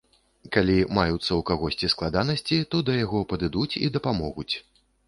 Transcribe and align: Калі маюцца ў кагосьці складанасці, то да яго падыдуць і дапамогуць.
Калі 0.55 0.77
маюцца 0.97 1.27
ў 1.27 1.41
кагосьці 1.51 1.91
складанасці, 1.95 2.61
то 2.73 2.83
да 2.89 2.99
яго 3.05 3.25
падыдуць 3.35 3.71
і 3.85 3.95
дапамогуць. 4.01 4.53